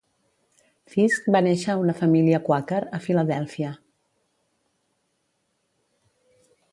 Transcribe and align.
Fisk 0.93 1.27
va 1.35 1.41
néixer 1.47 1.67
a 1.73 1.75
una 1.81 1.95
família 1.99 2.39
quàquer, 2.47 2.79
a 2.99 3.01
Filadèlfia. 3.03 3.75